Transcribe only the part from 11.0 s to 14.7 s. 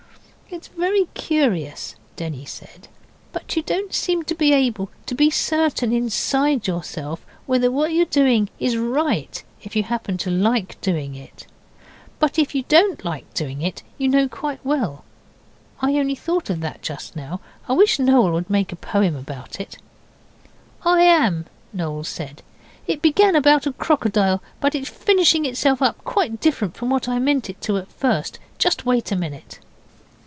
it, but if you don't like doing it you know quite